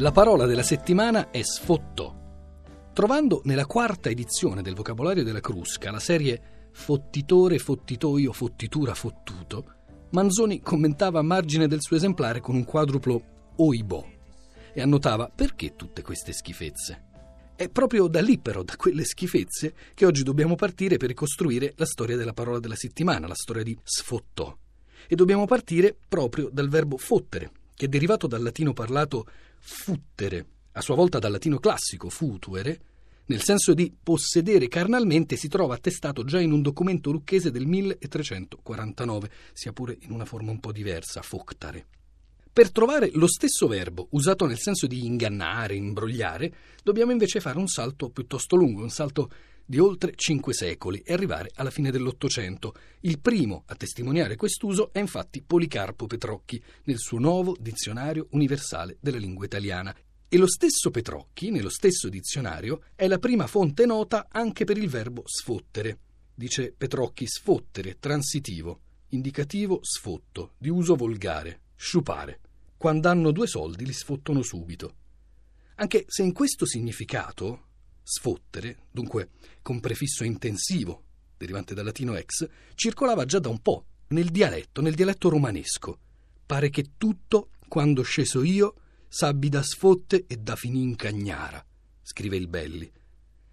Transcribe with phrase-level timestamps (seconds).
[0.00, 2.90] La parola della settimana è sfotto.
[2.92, 9.72] Trovando nella quarta edizione del vocabolario della Crusca la serie fottitore, fottitoio, fottitura, fottuto,
[10.10, 14.06] Manzoni commentava a margine del suo esemplare con un quadruplo oibò
[14.74, 17.04] e annotava perché tutte queste schifezze.
[17.56, 21.86] È proprio da lì però, da quelle schifezze, che oggi dobbiamo partire per ricostruire la
[21.86, 24.54] storia della parola della settimana, la storia di sfottò.
[25.08, 29.26] E dobbiamo partire proprio dal verbo fottere, che è derivato dal latino parlato
[29.58, 32.80] futtere, a sua volta dal latino classico futuere,
[33.26, 39.30] nel senso di possedere carnalmente, si trova attestato già in un documento lucchese del 1349,
[39.52, 41.86] sia pure in una forma un po' diversa, foctare.
[42.52, 47.66] Per trovare lo stesso verbo usato nel senso di ingannare, imbrogliare, dobbiamo invece fare un
[47.66, 49.30] salto piuttosto lungo, un salto
[49.66, 52.74] di oltre cinque secoli e arrivare alla fine dell'Ottocento.
[53.00, 59.18] Il primo a testimoniare quest'uso è infatti Policarpo Petrocchi nel suo nuovo Dizionario universale della
[59.18, 59.94] lingua italiana.
[60.28, 64.88] E lo stesso Petrocchi, nello stesso dizionario, è la prima fonte nota anche per il
[64.88, 65.98] verbo sfottere.
[66.34, 72.40] Dice Petrocchi sfottere, transitivo, indicativo sfotto, di uso volgare, sciupare.
[72.76, 74.94] Quando hanno due soldi li sfottono subito.
[75.76, 77.65] Anche se in questo significato
[78.08, 79.30] sfottere, dunque
[79.62, 81.02] con prefisso intensivo,
[81.36, 85.98] derivante dal latino ex, circolava già da un po' nel dialetto, nel dialetto romanesco.
[86.46, 88.74] Pare che tutto, quando sceso io,
[89.08, 91.64] sabbi da sfotte e da finì in cagnara,
[92.00, 92.88] scrive il Belli.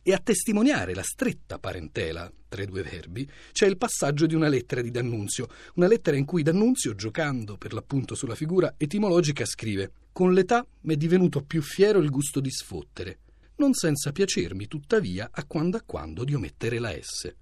[0.00, 4.46] E a testimoniare la stretta parentela tra i due verbi c'è il passaggio di una
[4.46, 9.90] lettera di D'Annunzio, una lettera in cui D'Annunzio, giocando per l'appunto sulla figura etimologica, scrive:
[10.12, 13.18] Con l'età m'è divenuto più fiero il gusto di sfottere
[13.56, 17.34] non senza piacermi tuttavia a quando a quando di omettere la S.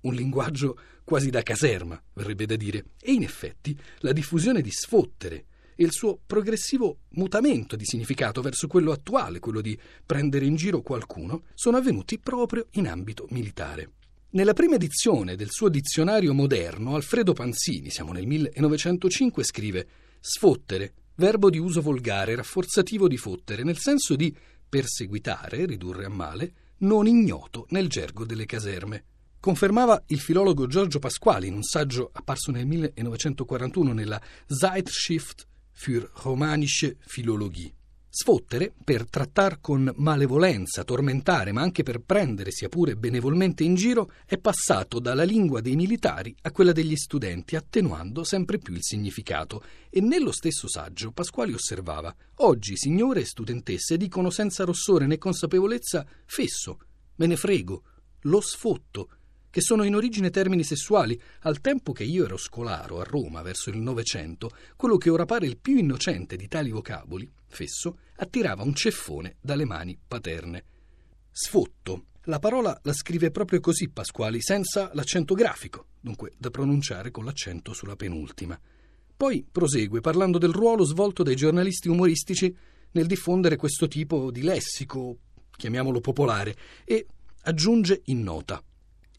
[0.00, 5.46] Un linguaggio quasi da caserma, verrebbe da dire, e in effetti la diffusione di sfottere
[5.76, 10.80] e il suo progressivo mutamento di significato verso quello attuale, quello di prendere in giro
[10.80, 13.90] qualcuno, sono avvenuti proprio in ambito militare.
[14.30, 19.86] Nella prima edizione del suo dizionario moderno, Alfredo Panzini, siamo nel 1905, scrive
[20.18, 24.34] sfottere, verbo di uso volgare, rafforzativo di fottere, nel senso di
[24.76, 29.04] perseguitare, ridurre a male, non ignoto nel gergo delle caserme.
[29.40, 36.98] Confermava il filologo Giorgio Pasquali in un saggio apparso nel 1941 nella Zeitschrift für romanische
[37.06, 37.75] Philologie.
[38.18, 44.10] Sfottere, per trattar con malevolenza, tormentare, ma anche per prendere, sia pure benevolmente in giro,
[44.24, 49.62] è passato dalla lingua dei militari a quella degli studenti, attenuando sempre più il significato.
[49.90, 56.06] E nello stesso saggio Pasquali osservava: Oggi signore e studentesse dicono senza rossore né consapevolezza
[56.24, 56.78] fesso,
[57.16, 57.82] me ne frego,
[58.20, 59.10] lo sfotto,
[59.56, 63.70] che sono in origine termini sessuali, al tempo che io ero scolaro a Roma verso
[63.70, 68.74] il Novecento, quello che ora pare il più innocente di tali vocaboli, fesso, attirava un
[68.74, 70.62] ceffone dalle mani paterne.
[71.30, 72.08] Sfotto.
[72.24, 77.72] La parola la scrive proprio così Pasquali, senza l'accento grafico, dunque da pronunciare con l'accento
[77.72, 78.60] sulla penultima.
[79.16, 82.54] Poi prosegue parlando del ruolo svolto dai giornalisti umoristici
[82.90, 85.16] nel diffondere questo tipo di lessico,
[85.56, 87.06] chiamiamolo popolare, e
[87.44, 88.62] aggiunge in nota.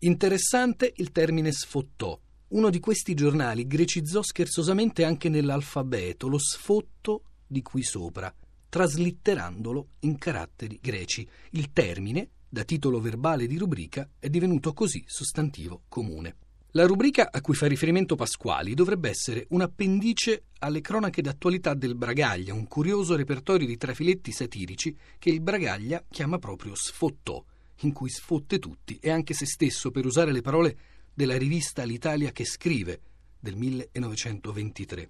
[0.01, 2.19] Interessante il termine sfottò.
[2.49, 8.31] Uno di questi giornali grecizzò scherzosamente anche nell'alfabeto lo sfotto di qui sopra,
[8.69, 11.27] traslitterandolo in caratteri greci.
[11.51, 16.35] Il termine, da titolo verbale di rubrica, è divenuto così sostantivo comune.
[16.71, 21.95] La rubrica a cui fa riferimento Pasquali dovrebbe essere un appendice alle cronache d'attualità del
[21.95, 27.43] Bragaglia, un curioso repertorio di trafiletti satirici che il Bragaglia chiama proprio sfottò
[27.81, 30.77] in cui sfotte tutti e anche se stesso, per usare le parole
[31.13, 33.01] della rivista L'Italia che scrive
[33.39, 35.09] del 1923.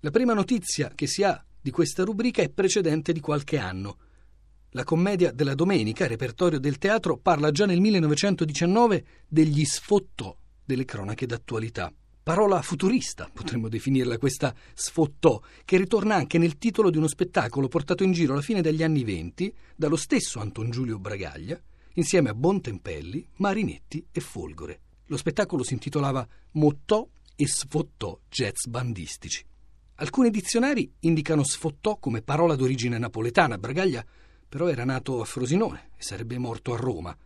[0.00, 3.98] La prima notizia che si ha di questa rubrica è precedente di qualche anno.
[4.70, 11.26] La commedia della domenica, repertorio del teatro, parla già nel 1919 degli sfottò delle cronache
[11.26, 11.92] d'attualità.
[12.22, 18.04] Parola futurista, potremmo definirla questa sfottò, che ritorna anche nel titolo di uno spettacolo portato
[18.04, 21.60] in giro alla fine degli anni venti dallo stesso Anton Giulio Bragaglia,
[21.94, 24.80] insieme a Bontempelli, Marinetti e Folgore.
[25.06, 29.44] Lo spettacolo si intitolava Mottò e sfottò jazz bandistici.
[29.96, 33.58] Alcuni dizionari indicano sfottò come parola d'origine napoletana.
[33.58, 34.04] Bragaglia
[34.48, 37.16] però era nato a Frosinone e sarebbe morto a Roma.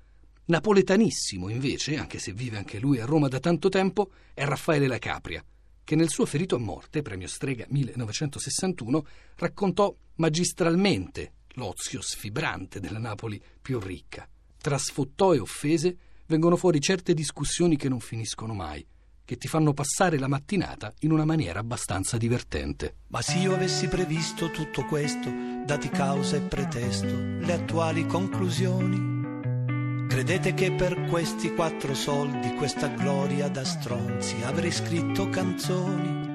[0.44, 4.98] Napoletanissimo, invece, anche se vive anche lui a Roma da tanto tempo, è Raffaele La
[4.98, 5.44] Capria,
[5.82, 13.42] che nel suo Ferito a morte, premio Strega 1961, raccontò magistralmente l'ozio sfibrante della Napoli
[13.60, 14.28] più ricca.
[14.66, 15.96] Tra sfottò e offese
[16.26, 18.84] vengono fuori certe discussioni che non finiscono mai.
[19.24, 22.96] che ti fanno passare la mattinata in una maniera abbastanza divertente.
[23.08, 25.32] Ma se io avessi previsto tutto questo,
[25.64, 33.48] dati causa e pretesto, le attuali conclusioni, credete che per questi quattro soldi, questa gloria
[33.48, 36.25] da stronzi, avrei scritto canzoni?